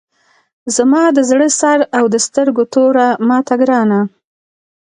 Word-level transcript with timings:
زما 0.75 1.03
د 1.17 1.19
زړه 1.29 1.47
سر 1.59 1.79
او 1.97 2.05
د 2.13 2.15
سترګو 2.25 2.63
توره 2.73 3.07
ماته 3.27 3.53
ګرانه! 3.61 3.99